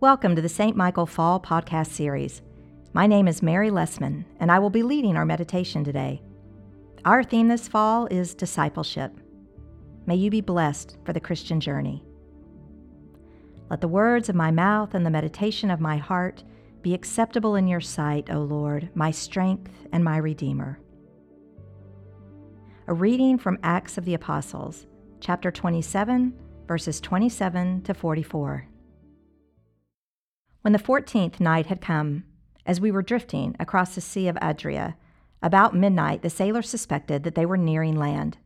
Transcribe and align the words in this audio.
Welcome 0.00 0.36
to 0.36 0.42
the 0.42 0.48
St. 0.48 0.76
Michael 0.76 1.06
Fall 1.06 1.40
Podcast 1.40 1.88
Series. 1.88 2.40
My 2.92 3.08
name 3.08 3.26
is 3.26 3.42
Mary 3.42 3.68
Lessman, 3.68 4.24
and 4.38 4.48
I 4.48 4.60
will 4.60 4.70
be 4.70 4.84
leading 4.84 5.16
our 5.16 5.24
meditation 5.24 5.82
today. 5.82 6.22
Our 7.04 7.24
theme 7.24 7.48
this 7.48 7.66
fall 7.66 8.06
is 8.06 8.32
discipleship. 8.32 9.12
May 10.06 10.14
you 10.14 10.30
be 10.30 10.40
blessed 10.40 10.98
for 11.04 11.12
the 11.12 11.18
Christian 11.18 11.58
journey. 11.58 12.04
Let 13.70 13.80
the 13.80 13.88
words 13.88 14.28
of 14.28 14.36
my 14.36 14.52
mouth 14.52 14.94
and 14.94 15.04
the 15.04 15.10
meditation 15.10 15.68
of 15.68 15.80
my 15.80 15.96
heart 15.96 16.44
be 16.80 16.94
acceptable 16.94 17.56
in 17.56 17.66
your 17.66 17.80
sight, 17.80 18.30
O 18.30 18.38
Lord, 18.38 18.90
my 18.94 19.10
strength 19.10 19.72
and 19.90 20.04
my 20.04 20.18
Redeemer. 20.18 20.78
A 22.86 22.94
reading 22.94 23.36
from 23.36 23.58
Acts 23.64 23.98
of 23.98 24.04
the 24.04 24.14
Apostles, 24.14 24.86
chapter 25.18 25.50
27, 25.50 26.38
verses 26.68 27.00
27 27.00 27.82
to 27.82 27.94
44. 27.94 28.68
When 30.68 30.74
the 30.74 30.78
fourteenth 30.78 31.40
night 31.40 31.64
had 31.68 31.80
come, 31.80 32.24
as 32.66 32.78
we 32.78 32.90
were 32.90 33.00
drifting 33.00 33.56
across 33.58 33.94
the 33.94 34.02
Sea 34.02 34.28
of 34.28 34.36
Adria, 34.42 34.98
about 35.42 35.74
midnight 35.74 36.20
the 36.20 36.28
sailors 36.28 36.68
suspected 36.68 37.22
that 37.22 37.34
they 37.34 37.46
were 37.46 37.56
nearing 37.56 37.96
land. 37.96 38.36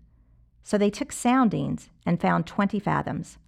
So 0.63 0.79
they 0.79 0.89
took 0.89 1.11
soundings 1.11 1.91
and 2.07 2.21
found 2.21 2.47
twenty 2.47 2.79
fathoms. 2.79 3.39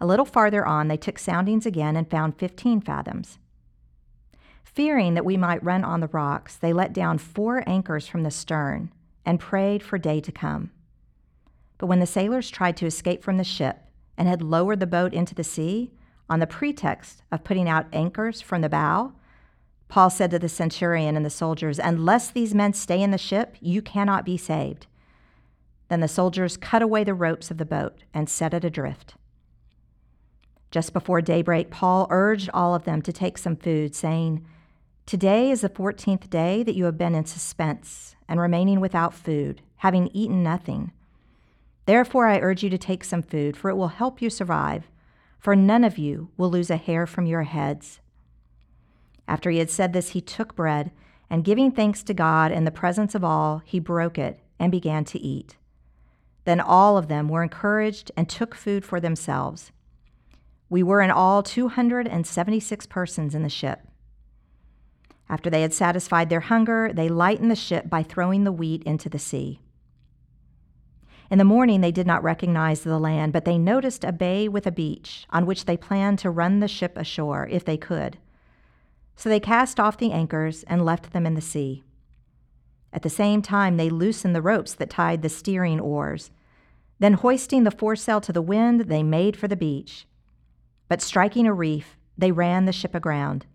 A 0.00 0.06
little 0.06 0.24
farther 0.24 0.64
on, 0.64 0.88
they 0.88 0.96
took 0.96 1.18
soundings 1.18 1.66
again 1.66 1.94
and 1.94 2.08
found 2.08 2.38
fifteen 2.38 2.80
fathoms. 2.80 3.38
Fearing 4.64 5.12
that 5.12 5.26
we 5.26 5.36
might 5.36 5.62
run 5.62 5.84
on 5.84 6.00
the 6.00 6.08
rocks, 6.08 6.56
they 6.56 6.72
let 6.72 6.94
down 6.94 7.18
four 7.18 7.62
anchors 7.66 8.06
from 8.08 8.22
the 8.22 8.30
stern 8.30 8.90
and 9.26 9.38
prayed 9.38 9.82
for 9.82 9.98
day 9.98 10.18
to 10.22 10.32
come. 10.32 10.70
But 11.76 11.88
when 11.88 12.00
the 12.00 12.06
sailors 12.06 12.48
tried 12.48 12.78
to 12.78 12.86
escape 12.86 13.22
from 13.22 13.36
the 13.36 13.44
ship 13.44 13.82
and 14.16 14.28
had 14.28 14.40
lowered 14.40 14.80
the 14.80 14.86
boat 14.86 15.12
into 15.12 15.34
the 15.34 15.44
sea, 15.44 15.92
on 16.28 16.40
the 16.40 16.46
pretext 16.46 17.22
of 17.30 17.44
putting 17.44 17.68
out 17.68 17.86
anchors 17.92 18.40
from 18.40 18.60
the 18.60 18.68
bow, 18.68 19.12
Paul 19.88 20.08
said 20.08 20.30
to 20.30 20.38
the 20.38 20.48
centurion 20.48 21.16
and 21.16 21.26
the 21.26 21.30
soldiers, 21.30 21.78
Unless 21.78 22.30
these 22.30 22.54
men 22.54 22.72
stay 22.72 23.02
in 23.02 23.10
the 23.10 23.18
ship, 23.18 23.56
you 23.60 23.82
cannot 23.82 24.24
be 24.24 24.38
saved. 24.38 24.86
Then 25.88 26.00
the 26.00 26.08
soldiers 26.08 26.56
cut 26.56 26.80
away 26.80 27.04
the 27.04 27.12
ropes 27.12 27.50
of 27.50 27.58
the 27.58 27.66
boat 27.66 27.98
and 28.14 28.28
set 28.28 28.54
it 28.54 28.64
adrift. 28.64 29.14
Just 30.70 30.94
before 30.94 31.20
daybreak, 31.20 31.70
Paul 31.70 32.06
urged 32.08 32.48
all 32.54 32.74
of 32.74 32.84
them 32.84 33.02
to 33.02 33.12
take 33.12 33.36
some 33.36 33.56
food, 33.56 33.94
saying, 33.94 34.46
Today 35.04 35.50
is 35.50 35.60
the 35.60 35.68
fourteenth 35.68 36.30
day 36.30 36.62
that 36.62 36.74
you 36.74 36.86
have 36.86 36.96
been 36.96 37.14
in 37.14 37.26
suspense 37.26 38.16
and 38.26 38.40
remaining 38.40 38.80
without 38.80 39.12
food, 39.12 39.60
having 39.76 40.08
eaten 40.14 40.42
nothing. 40.42 40.92
Therefore, 41.84 42.28
I 42.28 42.38
urge 42.38 42.62
you 42.62 42.70
to 42.70 42.78
take 42.78 43.04
some 43.04 43.22
food, 43.22 43.58
for 43.58 43.68
it 43.68 43.74
will 43.74 43.88
help 43.88 44.22
you 44.22 44.30
survive, 44.30 44.88
for 45.42 45.56
none 45.56 45.82
of 45.82 45.98
you 45.98 46.30
will 46.36 46.48
lose 46.48 46.70
a 46.70 46.76
hair 46.76 47.04
from 47.04 47.26
your 47.26 47.42
heads. 47.42 47.98
After 49.26 49.50
he 49.50 49.58
had 49.58 49.70
said 49.70 49.92
this, 49.92 50.10
he 50.10 50.20
took 50.20 50.54
bread, 50.54 50.92
and 51.28 51.42
giving 51.42 51.72
thanks 51.72 52.04
to 52.04 52.14
God 52.14 52.52
in 52.52 52.64
the 52.64 52.70
presence 52.70 53.16
of 53.16 53.24
all, 53.24 53.60
he 53.64 53.80
broke 53.80 54.18
it 54.18 54.38
and 54.60 54.70
began 54.70 55.04
to 55.06 55.18
eat. 55.18 55.56
Then 56.44 56.60
all 56.60 56.96
of 56.96 57.08
them 57.08 57.28
were 57.28 57.42
encouraged 57.42 58.12
and 58.16 58.28
took 58.28 58.54
food 58.54 58.84
for 58.84 59.00
themselves. 59.00 59.72
We 60.70 60.84
were 60.84 61.00
in 61.00 61.10
all 61.10 61.42
276 61.42 62.86
persons 62.86 63.34
in 63.34 63.42
the 63.42 63.48
ship. 63.48 63.80
After 65.28 65.50
they 65.50 65.62
had 65.62 65.74
satisfied 65.74 66.30
their 66.30 66.38
hunger, 66.38 66.92
they 66.94 67.08
lightened 67.08 67.50
the 67.50 67.56
ship 67.56 67.90
by 67.90 68.04
throwing 68.04 68.44
the 68.44 68.52
wheat 68.52 68.84
into 68.84 69.08
the 69.08 69.18
sea. 69.18 69.58
In 71.32 71.38
the 71.38 71.44
morning, 71.44 71.80
they 71.80 71.92
did 71.92 72.06
not 72.06 72.22
recognize 72.22 72.82
the 72.82 72.98
land, 72.98 73.32
but 73.32 73.46
they 73.46 73.56
noticed 73.56 74.04
a 74.04 74.12
bay 74.12 74.48
with 74.48 74.66
a 74.66 74.70
beach 74.70 75.26
on 75.30 75.46
which 75.46 75.64
they 75.64 75.78
planned 75.78 76.18
to 76.18 76.30
run 76.30 76.60
the 76.60 76.68
ship 76.68 76.94
ashore 76.94 77.48
if 77.48 77.64
they 77.64 77.78
could. 77.78 78.18
So 79.16 79.30
they 79.30 79.40
cast 79.40 79.80
off 79.80 79.96
the 79.96 80.12
anchors 80.12 80.62
and 80.64 80.84
left 80.84 81.14
them 81.14 81.24
in 81.24 81.32
the 81.32 81.40
sea. 81.40 81.84
At 82.92 83.00
the 83.00 83.08
same 83.08 83.40
time, 83.40 83.78
they 83.78 83.88
loosened 83.88 84.36
the 84.36 84.42
ropes 84.42 84.74
that 84.74 84.90
tied 84.90 85.22
the 85.22 85.30
steering 85.30 85.80
oars. 85.80 86.30
Then, 86.98 87.14
hoisting 87.14 87.64
the 87.64 87.70
foresail 87.70 88.20
to 88.20 88.32
the 88.34 88.42
wind, 88.42 88.82
they 88.82 89.02
made 89.02 89.34
for 89.34 89.48
the 89.48 89.56
beach. 89.56 90.06
But 90.86 91.00
striking 91.00 91.46
a 91.46 91.54
reef, 91.54 91.96
they 92.18 92.30
ran 92.30 92.66
the 92.66 92.72
ship 92.72 92.94
aground. 92.94 93.46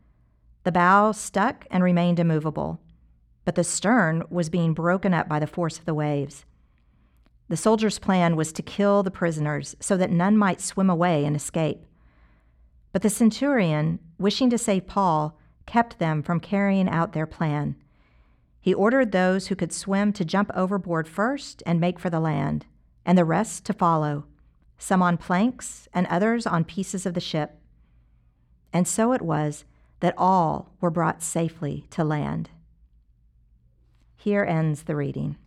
The 0.63 0.71
bow 0.71 1.11
stuck 1.11 1.67
and 1.69 1.83
remained 1.83 2.19
immovable, 2.19 2.81
but 3.45 3.53
the 3.53 3.63
stern 3.63 4.23
was 4.31 4.49
being 4.49 4.73
broken 4.73 5.13
up 5.13 5.29
by 5.29 5.37
the 5.37 5.45
force 5.45 5.77
of 5.77 5.85
the 5.85 5.93
waves. 5.93 6.43
The 7.49 7.57
soldiers' 7.57 7.99
plan 7.99 8.35
was 8.35 8.51
to 8.53 8.61
kill 8.61 9.03
the 9.03 9.11
prisoners 9.11 9.75
so 9.79 9.95
that 9.97 10.11
none 10.11 10.37
might 10.37 10.59
swim 10.59 10.89
away 10.89 11.23
and 11.23 11.35
escape. 11.35 11.85
But 12.91 13.01
the 13.01 13.09
centurion, 13.09 13.99
wishing 14.17 14.49
to 14.49 14.57
save 14.57 14.87
Paul, 14.87 15.37
kept 15.65 15.99
them 15.99 16.23
from 16.23 16.39
carrying 16.39 16.89
out 16.89 17.13
their 17.13 17.27
plan. 17.27 17.75
He 18.59 18.73
ordered 18.73 19.11
those 19.11 19.47
who 19.47 19.55
could 19.55 19.71
swim 19.71 20.11
to 20.13 20.25
jump 20.25 20.51
overboard 20.53 21.07
first 21.07 21.63
and 21.65 21.79
make 21.79 21.99
for 21.99 22.09
the 22.09 22.19
land, 22.19 22.65
and 23.05 23.17
the 23.17 23.23
rest 23.23 23.65
to 23.65 23.73
follow, 23.73 24.25
some 24.77 25.01
on 25.01 25.17
planks 25.17 25.87
and 25.93 26.05
others 26.07 26.45
on 26.45 26.65
pieces 26.65 27.05
of 27.05 27.13
the 27.13 27.21
ship. 27.21 27.59
And 28.73 28.87
so 28.87 29.13
it 29.13 29.21
was 29.21 29.63
that 30.01 30.13
all 30.17 30.73
were 30.81 30.89
brought 30.89 31.23
safely 31.23 31.85
to 31.91 32.03
land. 32.03 32.49
Here 34.17 34.43
ends 34.43 34.83
the 34.83 34.95
reading. 34.95 35.37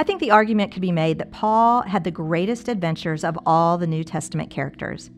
I 0.00 0.02
think 0.02 0.18
the 0.18 0.30
argument 0.30 0.72
could 0.72 0.80
be 0.80 0.92
made 0.92 1.18
that 1.18 1.30
Paul 1.30 1.82
had 1.82 2.04
the 2.04 2.10
greatest 2.10 2.68
adventures 2.68 3.22
of 3.22 3.38
all 3.44 3.76
the 3.76 3.86
New 3.86 4.02
Testament 4.02 4.48
characters. 4.48 5.10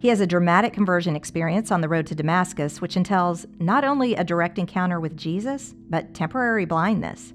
He 0.00 0.08
has 0.08 0.20
a 0.20 0.26
dramatic 0.26 0.72
conversion 0.72 1.14
experience 1.14 1.70
on 1.70 1.82
the 1.82 1.88
road 1.88 2.08
to 2.08 2.16
Damascus, 2.16 2.80
which 2.80 2.96
entails 2.96 3.46
not 3.60 3.84
only 3.84 4.16
a 4.16 4.24
direct 4.24 4.58
encounter 4.58 4.98
with 4.98 5.16
Jesus, 5.16 5.72
but 5.88 6.14
temporary 6.14 6.64
blindness. 6.64 7.32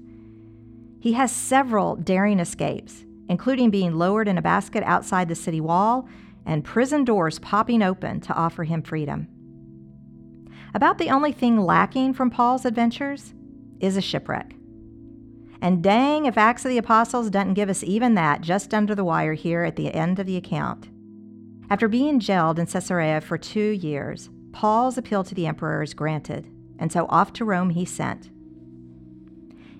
He 1.00 1.14
has 1.14 1.32
several 1.32 1.96
daring 1.96 2.38
escapes, 2.38 3.02
including 3.30 3.70
being 3.70 3.94
lowered 3.94 4.28
in 4.28 4.36
a 4.36 4.42
basket 4.42 4.84
outside 4.84 5.30
the 5.30 5.34
city 5.34 5.62
wall 5.62 6.06
and 6.44 6.62
prison 6.62 7.02
doors 7.02 7.38
popping 7.38 7.82
open 7.82 8.20
to 8.20 8.34
offer 8.34 8.64
him 8.64 8.82
freedom. 8.82 9.26
About 10.74 10.98
the 10.98 11.08
only 11.08 11.32
thing 11.32 11.56
lacking 11.56 12.12
from 12.12 12.28
Paul's 12.28 12.66
adventures 12.66 13.32
is 13.80 13.96
a 13.96 14.02
shipwreck. 14.02 14.54
And 15.62 15.80
dang 15.80 16.26
if 16.26 16.36
Acts 16.36 16.64
of 16.64 16.70
the 16.70 16.78
Apostles 16.78 17.30
doesn't 17.30 17.54
give 17.54 17.70
us 17.70 17.84
even 17.84 18.14
that 18.16 18.40
just 18.40 18.74
under 18.74 18.96
the 18.96 19.04
wire 19.04 19.34
here 19.34 19.62
at 19.62 19.76
the 19.76 19.94
end 19.94 20.18
of 20.18 20.26
the 20.26 20.36
account. 20.36 20.88
After 21.70 21.86
being 21.86 22.18
jailed 22.18 22.58
in 22.58 22.66
Caesarea 22.66 23.20
for 23.20 23.38
two 23.38 23.70
years, 23.70 24.28
Paul's 24.52 24.98
appeal 24.98 25.22
to 25.22 25.36
the 25.36 25.46
emperor 25.46 25.80
is 25.84 25.94
granted, 25.94 26.48
and 26.80 26.90
so 26.90 27.06
off 27.08 27.32
to 27.34 27.44
Rome 27.44 27.70
he 27.70 27.84
sent. 27.84 28.28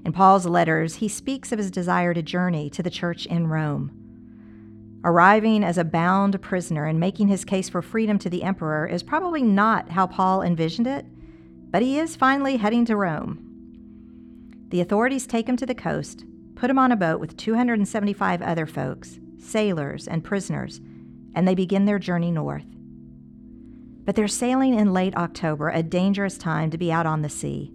In 0.05 0.13
Paul's 0.13 0.47
letters, 0.47 0.97
he 0.97 1.09
speaks 1.09 1.51
of 1.51 1.59
his 1.59 1.71
desire 1.71 2.15
to 2.15 2.23
journey 2.23 2.71
to 2.71 2.83
the 2.83 2.89
church 2.89 3.27
in 3.27 3.49
Rome. 3.49 3.91
Arriving 5.05 5.65
as 5.65 5.79
a 5.79 5.85
bound 5.85 6.41
prisoner 6.41 6.87
and 6.87 7.01
making 7.01 7.27
his 7.27 7.45
case 7.45 7.69
for 7.69 7.83
freedom 7.83 8.21
to 8.21 8.31
the 8.31 8.45
emperor 8.45 8.87
is 8.87 9.03
probably 9.03 9.43
not 9.43 9.91
how 9.91 10.07
Paul 10.07 10.43
envisioned 10.43 10.87
it, 10.87 11.07
but 11.73 11.83
he 11.83 11.99
is 11.99 12.15
finally 12.15 12.59
heading 12.59 12.85
to 12.85 12.95
Rome. 12.95 13.52
The 14.73 14.81
authorities 14.81 15.27
take 15.27 15.47
him 15.47 15.59
to 15.59 15.67
the 15.67 15.75
coast, 15.75 16.25
put 16.55 16.71
him 16.71 16.79
on 16.79 16.93
a 16.93 16.97
boat 16.97 17.21
with 17.21 17.37
275 17.37 18.41
other 18.41 18.65
folks, 18.65 19.21
sailors, 19.37 20.09
and 20.09 20.25
prisoners, 20.25 20.81
and 21.35 21.47
they 21.47 21.55
begin 21.55 21.85
their 21.85 21.99
journey 21.99 22.31
north. 22.31 22.65
But 24.07 24.17
they're 24.17 24.29
sailing 24.29 24.73
in 24.73 24.95
late 24.95 25.15
October, 25.15 25.69
a 25.69 25.83
dangerous 25.83 26.39
time 26.39 26.71
to 26.71 26.79
be 26.79 26.91
out 26.91 27.05
on 27.05 27.21
the 27.21 27.29
sea. 27.29 27.71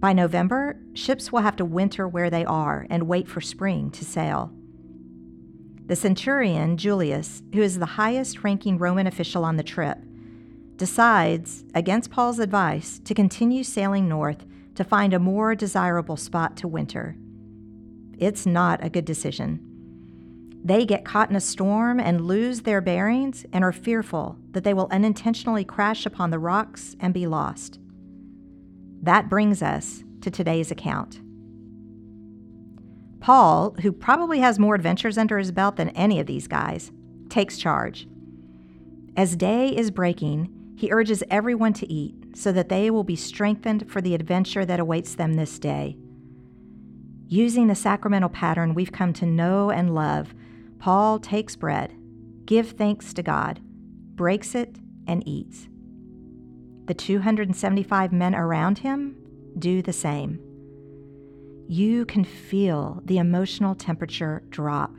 By 0.00 0.12
November, 0.12 0.76
ships 0.92 1.30
will 1.30 1.42
have 1.42 1.54
to 1.54 1.64
winter 1.64 2.08
where 2.08 2.30
they 2.30 2.44
are 2.44 2.84
and 2.90 3.04
wait 3.04 3.28
for 3.28 3.40
spring 3.40 3.92
to 3.92 4.04
sail. 4.04 4.52
The 5.86 5.94
centurion, 5.94 6.78
Julius, 6.78 7.44
who 7.54 7.62
is 7.62 7.78
the 7.78 7.86
highest 7.86 8.42
ranking 8.42 8.76
Roman 8.76 9.06
official 9.06 9.44
on 9.44 9.56
the 9.56 9.62
trip, 9.62 9.98
decides, 10.74 11.62
against 11.76 12.10
Paul's 12.10 12.40
advice, 12.40 13.00
to 13.04 13.14
continue 13.14 13.62
sailing 13.62 14.08
north 14.08 14.44
to 14.74 14.84
find 14.84 15.12
a 15.12 15.18
more 15.18 15.54
desirable 15.54 16.16
spot 16.16 16.56
to 16.58 16.68
winter. 16.68 17.16
It's 18.18 18.46
not 18.46 18.84
a 18.84 18.90
good 18.90 19.04
decision. 19.04 19.68
They 20.64 20.86
get 20.86 21.04
caught 21.04 21.28
in 21.28 21.36
a 21.36 21.40
storm 21.40 21.98
and 21.98 22.20
lose 22.20 22.60
their 22.62 22.80
bearings 22.80 23.44
and 23.52 23.64
are 23.64 23.72
fearful 23.72 24.38
that 24.52 24.62
they 24.62 24.74
will 24.74 24.88
unintentionally 24.92 25.64
crash 25.64 26.06
upon 26.06 26.30
the 26.30 26.38
rocks 26.38 26.94
and 27.00 27.12
be 27.12 27.26
lost. 27.26 27.80
That 29.02 29.28
brings 29.28 29.62
us 29.62 30.04
to 30.20 30.30
today's 30.30 30.70
account. 30.70 31.20
Paul, 33.18 33.74
who 33.82 33.92
probably 33.92 34.38
has 34.40 34.58
more 34.58 34.74
adventures 34.74 35.18
under 35.18 35.38
his 35.38 35.52
belt 35.52 35.76
than 35.76 35.90
any 35.90 36.20
of 36.20 36.26
these 36.26 36.46
guys, 36.46 36.92
takes 37.28 37.58
charge. 37.58 38.06
As 39.16 39.36
day 39.36 39.68
is 39.68 39.90
breaking, 39.90 40.48
he 40.82 40.90
urges 40.90 41.22
everyone 41.30 41.72
to 41.72 41.88
eat 41.88 42.12
so 42.34 42.50
that 42.50 42.68
they 42.68 42.90
will 42.90 43.04
be 43.04 43.14
strengthened 43.14 43.88
for 43.88 44.00
the 44.00 44.16
adventure 44.16 44.64
that 44.64 44.80
awaits 44.80 45.14
them 45.14 45.34
this 45.34 45.60
day. 45.60 45.96
Using 47.28 47.68
the 47.68 47.76
sacramental 47.76 48.28
pattern 48.28 48.74
we've 48.74 48.90
come 48.90 49.12
to 49.12 49.24
know 49.24 49.70
and 49.70 49.94
love, 49.94 50.34
Paul 50.80 51.20
takes 51.20 51.54
bread, 51.54 51.94
give 52.46 52.70
thanks 52.70 53.14
to 53.14 53.22
God, 53.22 53.60
breaks 54.16 54.56
it, 54.56 54.76
and 55.06 55.22
eats. 55.24 55.68
The 56.86 56.94
275 56.94 58.12
men 58.12 58.34
around 58.34 58.78
him 58.78 59.14
do 59.56 59.82
the 59.82 59.92
same. 59.92 60.40
You 61.68 62.06
can 62.06 62.24
feel 62.24 63.02
the 63.04 63.18
emotional 63.18 63.76
temperature 63.76 64.42
drop. 64.48 64.96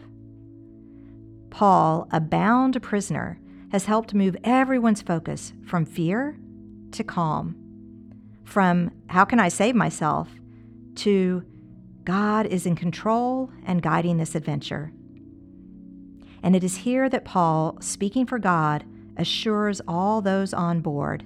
Paul, 1.50 2.08
a 2.10 2.22
bound 2.22 2.82
prisoner, 2.82 3.38
has 3.74 3.86
helped 3.86 4.14
move 4.14 4.38
everyone's 4.44 5.02
focus 5.02 5.52
from 5.66 5.84
fear 5.84 6.38
to 6.92 7.04
calm, 7.04 7.56
from 8.46 8.92
how 9.08 9.26
can 9.26 9.40
I 9.40 9.50
save 9.50 9.74
myself 9.74 10.30
to 10.98 11.44
God 12.04 12.46
is 12.46 12.68
in 12.68 12.76
control 12.76 13.50
and 13.66 13.82
guiding 13.82 14.18
this 14.18 14.36
adventure. 14.36 14.94
And 16.44 16.56
it 16.56 16.64
is 16.64 16.78
here 16.78 17.10
that 17.10 17.26
Paul, 17.26 17.78
speaking 17.82 18.28
for 18.28 18.38
God, 18.38 18.84
assures 19.18 19.82
all 19.88 20.22
those 20.22 20.54
on 20.54 20.80
board 20.82 21.26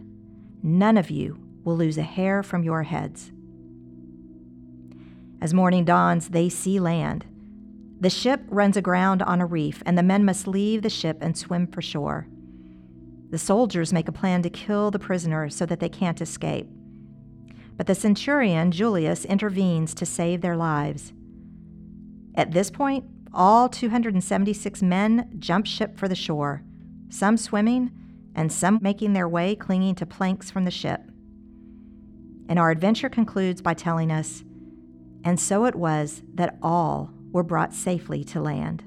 none 0.64 0.98
of 0.98 1.12
you 1.12 1.40
will 1.64 1.76
lose 1.76 1.98
a 1.98 2.04
hair 2.04 2.44
from 2.44 2.64
your 2.64 2.84
heads. 2.84 3.32
As 5.42 5.54
morning 5.54 5.84
dawns, 5.86 6.30
they 6.30 6.50
see 6.50 6.80
land. 6.80 7.26
The 8.00 8.10
ship 8.10 8.42
runs 8.48 8.78
aground 8.78 9.22
on 9.22 9.40
a 9.40 9.46
reef, 9.46 9.84
and 9.86 9.98
the 9.98 10.04
men 10.04 10.26
must 10.26 10.48
leave 10.48 10.82
the 10.82 10.90
ship 10.90 11.20
and 11.22 11.38
swim 11.38 11.68
for 11.68 11.82
shore. 11.82 12.28
The 13.30 13.38
soldiers 13.38 13.92
make 13.92 14.08
a 14.08 14.14
plan 14.14 14.42
to 14.44 14.50
kill 14.50 14.92
the 14.92 15.00
prisoners 15.00 15.56
so 15.56 15.66
that 15.66 15.80
they 15.80 15.90
can't 15.90 16.22
escape. 16.22 16.68
But 17.76 17.88
the 17.88 17.96
centurion, 17.96 18.72
Julius, 18.72 19.26
intervenes 19.26 19.94
to 19.96 20.06
save 20.06 20.42
their 20.42 20.56
lives. 20.56 21.14
At 22.36 22.52
this 22.52 22.72
point, 22.72 23.06
all 23.34 23.70
276 23.70 24.82
men 24.82 25.30
jump 25.40 25.68
ship 25.68 25.98
for 25.98 26.08
the 26.08 26.16
shore, 26.16 26.64
some 27.10 27.38
swimming 27.38 27.92
and 28.34 28.52
some 28.52 28.80
making 28.82 29.14
their 29.14 29.28
way 29.28 29.56
clinging 29.56 29.96
to 29.96 30.06
planks 30.06 30.50
from 30.50 30.66
the 30.66 30.72
ship. 30.72 31.02
And 32.50 32.58
our 32.58 32.72
adventure 32.72 33.10
concludes 33.10 33.62
by 33.62 33.74
telling 33.74 34.12
us, 34.12 34.44
and 35.24 35.40
so 35.40 35.66
it 35.66 35.76
was 35.76 36.22
that 36.36 36.58
all 36.62 37.12
were 37.32 37.44
brought 37.44 37.74
safely 37.74 38.24
to 38.24 38.40
land. 38.40 38.84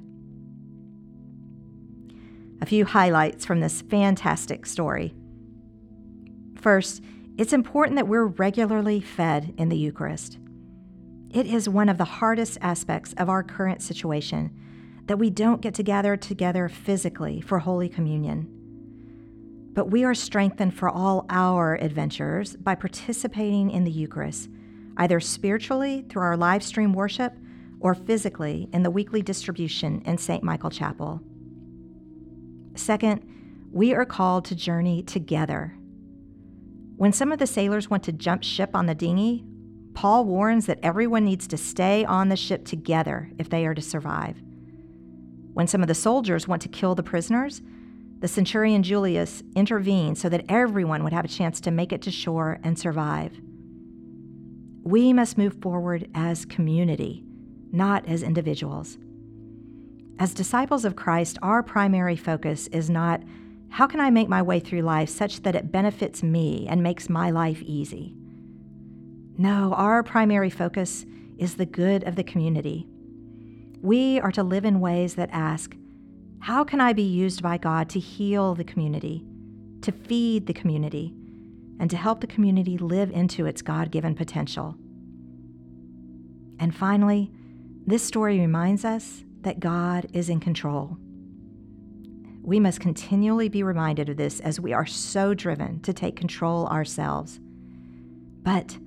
A 2.62 2.66
few 2.66 2.84
highlights 2.84 3.44
from 3.44 3.60
this 3.60 3.80
fantastic 3.82 4.66
story. 4.66 5.14
First, 6.56 7.02
it's 7.38 7.54
important 7.54 7.96
that 7.96 8.06
we're 8.06 8.26
regularly 8.26 9.00
fed 9.00 9.54
in 9.56 9.70
the 9.70 9.78
Eucharist. 9.78 10.38
It 11.30 11.46
is 11.46 11.68
one 11.68 11.88
of 11.88 11.96
the 11.96 12.04
hardest 12.04 12.58
aspects 12.60 13.14
of 13.16 13.30
our 13.30 13.42
current 13.42 13.80
situation 13.80 14.50
that 15.06 15.16
we 15.16 15.30
don't 15.30 15.62
get 15.62 15.74
to 15.74 15.82
gather 15.82 16.16
together 16.16 16.68
physically 16.68 17.40
for 17.40 17.60
Holy 17.60 17.88
Communion. 17.88 18.46
But 19.72 19.90
we 19.90 20.04
are 20.04 20.14
strengthened 20.14 20.74
for 20.74 20.90
all 20.90 21.24
our 21.30 21.76
adventures 21.76 22.56
by 22.56 22.74
participating 22.74 23.70
in 23.70 23.84
the 23.84 23.90
Eucharist, 23.90 24.50
either 24.98 25.18
spiritually 25.18 26.04
through 26.08 26.22
our 26.22 26.36
live 26.36 26.62
stream 26.62 26.92
worship 26.92 27.32
or 27.80 27.94
physically 27.94 28.68
in 28.72 28.82
the 28.82 28.90
weekly 28.90 29.22
distribution 29.22 30.02
in 30.04 30.18
St. 30.18 30.42
Michael 30.42 30.70
Chapel. 30.70 31.22
Second, 32.74 33.22
we 33.72 33.94
are 33.94 34.04
called 34.04 34.44
to 34.46 34.54
journey 34.54 35.02
together 35.02 35.74
when 37.00 37.14
some 37.14 37.32
of 37.32 37.38
the 37.38 37.46
sailors 37.46 37.88
want 37.88 38.02
to 38.02 38.12
jump 38.12 38.42
ship 38.42 38.76
on 38.76 38.84
the 38.84 38.94
dinghy, 38.94 39.42
Paul 39.94 40.26
warns 40.26 40.66
that 40.66 40.80
everyone 40.82 41.24
needs 41.24 41.46
to 41.46 41.56
stay 41.56 42.04
on 42.04 42.28
the 42.28 42.36
ship 42.36 42.66
together 42.66 43.30
if 43.38 43.48
they 43.48 43.64
are 43.64 43.72
to 43.74 43.80
survive. 43.80 44.36
When 45.54 45.66
some 45.66 45.80
of 45.80 45.88
the 45.88 45.94
soldiers 45.94 46.46
want 46.46 46.60
to 46.60 46.68
kill 46.68 46.94
the 46.94 47.02
prisoners, 47.02 47.62
the 48.18 48.28
centurion 48.28 48.82
Julius 48.82 49.42
intervenes 49.56 50.20
so 50.20 50.28
that 50.28 50.44
everyone 50.46 51.02
would 51.02 51.14
have 51.14 51.24
a 51.24 51.28
chance 51.28 51.58
to 51.62 51.70
make 51.70 51.90
it 51.90 52.02
to 52.02 52.10
shore 52.10 52.60
and 52.62 52.78
survive. 52.78 53.32
We 54.82 55.14
must 55.14 55.38
move 55.38 55.54
forward 55.62 56.06
as 56.14 56.44
community, 56.44 57.24
not 57.72 58.06
as 58.06 58.22
individuals. 58.22 58.98
As 60.20 60.34
disciples 60.34 60.84
of 60.84 60.96
Christ, 60.96 61.38
our 61.40 61.62
primary 61.62 62.14
focus 62.14 62.66
is 62.66 62.90
not 62.90 63.22
how 63.70 63.86
can 63.86 64.00
I 64.00 64.10
make 64.10 64.28
my 64.28 64.42
way 64.42 64.60
through 64.60 64.82
life 64.82 65.08
such 65.08 65.42
that 65.44 65.54
it 65.54 65.72
benefits 65.72 66.22
me 66.22 66.66
and 66.68 66.82
makes 66.82 67.08
my 67.08 67.30
life 67.30 67.62
easy? 67.62 68.14
No, 69.38 69.72
our 69.72 70.02
primary 70.02 70.50
focus 70.50 71.06
is 71.38 71.54
the 71.54 71.64
good 71.64 72.04
of 72.04 72.16
the 72.16 72.22
community. 72.22 72.86
We 73.80 74.20
are 74.20 74.32
to 74.32 74.42
live 74.42 74.66
in 74.66 74.80
ways 74.80 75.14
that 75.14 75.30
ask, 75.32 75.74
How 76.40 76.64
can 76.64 76.82
I 76.82 76.92
be 76.92 77.02
used 77.02 77.42
by 77.42 77.56
God 77.56 77.88
to 77.88 77.98
heal 77.98 78.54
the 78.54 78.64
community, 78.64 79.24
to 79.80 79.90
feed 79.90 80.46
the 80.46 80.52
community, 80.52 81.14
and 81.78 81.88
to 81.88 81.96
help 81.96 82.20
the 82.20 82.26
community 82.26 82.76
live 82.76 83.10
into 83.10 83.46
its 83.46 83.62
God 83.62 83.90
given 83.90 84.14
potential? 84.14 84.76
And 86.58 86.74
finally, 86.74 87.32
this 87.86 88.02
story 88.02 88.38
reminds 88.38 88.84
us 88.84 89.24
that 89.42 89.60
God 89.60 90.06
is 90.12 90.28
in 90.28 90.40
control. 90.40 90.96
We 92.42 92.58
must 92.58 92.80
continually 92.80 93.48
be 93.48 93.62
reminded 93.62 94.08
of 94.08 94.16
this 94.16 94.40
as 94.40 94.60
we 94.60 94.72
are 94.72 94.86
so 94.86 95.34
driven 95.34 95.80
to 95.80 95.92
take 95.92 96.16
control 96.16 96.66
ourselves. 96.66 97.40
But 98.42 98.78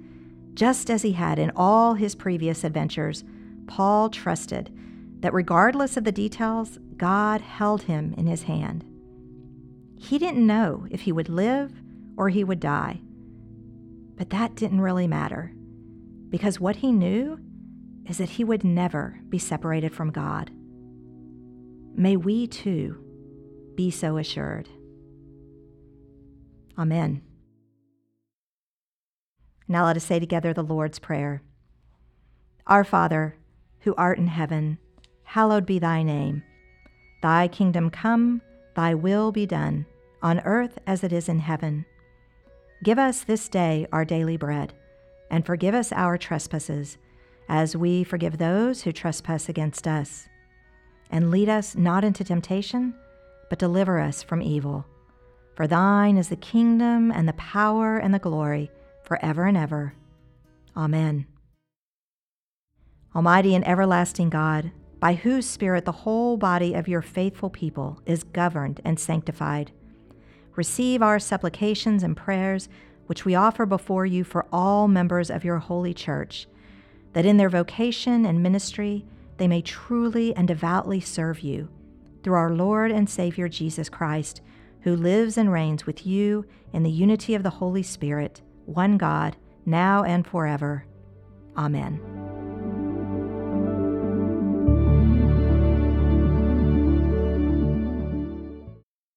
just 0.53 0.89
as 0.89 1.01
he 1.01 1.13
had 1.13 1.39
in 1.39 1.51
all 1.55 1.93
his 1.93 2.15
previous 2.15 2.63
adventures, 2.63 3.23
Paul 3.67 4.09
trusted 4.09 4.71
that 5.19 5.33
regardless 5.33 5.97
of 5.97 6.03
the 6.03 6.11
details, 6.11 6.79
God 6.97 7.41
held 7.41 7.83
him 7.83 8.13
in 8.17 8.27
his 8.27 8.43
hand. 8.43 8.83
He 9.97 10.17
didn't 10.17 10.45
know 10.45 10.85
if 10.91 11.01
he 11.01 11.11
would 11.11 11.29
live 11.29 11.81
or 12.17 12.29
he 12.29 12.43
would 12.43 12.59
die. 12.59 13.01
But 14.15 14.29
that 14.31 14.55
didn't 14.55 14.81
really 14.81 15.07
matter 15.07 15.53
because 16.29 16.59
what 16.59 16.77
he 16.77 16.91
knew 16.91 17.39
is 18.07 18.17
that 18.17 18.31
he 18.31 18.43
would 18.43 18.63
never 18.63 19.19
be 19.29 19.39
separated 19.39 19.93
from 19.93 20.11
God. 20.11 20.51
May 21.95 22.15
we 22.15 22.47
too 22.47 22.97
be 23.75 23.91
so 23.91 24.17
assured. 24.17 24.69
Amen. 26.77 27.21
Now 29.67 29.85
let 29.85 29.95
us 29.97 30.03
say 30.03 30.19
together 30.19 30.53
the 30.53 30.63
Lord's 30.63 30.99
Prayer. 30.99 31.41
Our 32.67 32.83
Father, 32.83 33.35
who 33.81 33.95
art 33.95 34.17
in 34.17 34.27
heaven, 34.27 34.77
hallowed 35.23 35.65
be 35.65 35.79
thy 35.79 36.03
name. 36.03 36.43
Thy 37.21 37.47
kingdom 37.47 37.89
come, 37.89 38.41
thy 38.75 38.93
will 38.93 39.31
be 39.31 39.45
done, 39.45 39.85
on 40.21 40.39
earth 40.41 40.79
as 40.85 41.03
it 41.03 41.13
is 41.13 41.29
in 41.29 41.39
heaven. 41.39 41.85
Give 42.83 42.99
us 42.99 43.23
this 43.23 43.47
day 43.47 43.87
our 43.91 44.03
daily 44.03 44.35
bread, 44.35 44.73
and 45.29 45.45
forgive 45.45 45.73
us 45.73 45.91
our 45.91 46.17
trespasses, 46.17 46.97
as 47.49 47.75
we 47.75 48.03
forgive 48.03 48.37
those 48.37 48.83
who 48.83 48.91
trespass 48.91 49.49
against 49.49 49.87
us. 49.87 50.27
And 51.09 51.31
lead 51.31 51.49
us 51.49 51.75
not 51.75 52.03
into 52.03 52.23
temptation 52.23 52.95
but 53.53 53.59
deliver 53.59 53.99
us 53.99 54.23
from 54.23 54.41
evil. 54.41 54.83
For 55.55 55.67
thine 55.67 56.17
is 56.17 56.29
the 56.29 56.35
kingdom 56.35 57.11
and 57.11 57.27
the 57.27 57.33
power 57.33 57.99
and 57.99 58.11
the 58.11 58.17
glory 58.17 58.71
forever 59.03 59.45
and 59.45 59.55
ever. 59.55 59.93
Amen. 60.75 61.27
Almighty 63.15 63.53
and 63.53 63.67
everlasting 63.67 64.31
God, 64.31 64.71
by 64.99 65.13
whose 65.13 65.45
Spirit 65.45 65.85
the 65.85 65.91
whole 65.91 66.35
body 66.35 66.73
of 66.73 66.87
your 66.87 67.03
faithful 67.03 67.51
people 67.51 68.01
is 68.07 68.23
governed 68.23 68.81
and 68.83 68.99
sanctified, 68.99 69.71
receive 70.55 71.03
our 71.03 71.19
supplications 71.19 72.01
and 72.01 72.17
prayers, 72.17 72.67
which 73.05 73.23
we 73.23 73.35
offer 73.35 73.67
before 73.67 74.07
you 74.07 74.23
for 74.23 74.47
all 74.51 74.87
members 74.87 75.29
of 75.29 75.43
your 75.43 75.59
holy 75.59 75.93
church, 75.93 76.47
that 77.13 77.25
in 77.25 77.37
their 77.37 77.49
vocation 77.49 78.25
and 78.25 78.43
ministry 78.43 79.05
they 79.37 79.47
may 79.47 79.61
truly 79.61 80.35
and 80.35 80.47
devoutly 80.47 80.99
serve 80.99 81.39
you 81.39 81.69
through 82.23 82.35
our 82.35 82.51
Lord 82.51 82.91
and 82.91 83.09
Savior 83.09 83.49
Jesus 83.49 83.89
Christ, 83.89 84.41
who 84.81 84.95
lives 84.95 85.37
and 85.37 85.51
reigns 85.51 85.85
with 85.85 86.05
you 86.05 86.45
in 86.71 86.83
the 86.83 86.91
unity 86.91 87.35
of 87.35 87.43
the 87.43 87.49
Holy 87.49 87.83
Spirit, 87.83 88.41
one 88.65 88.97
God, 88.97 89.35
now 89.65 90.03
and 90.03 90.25
forever. 90.25 90.85
Amen. 91.57 92.22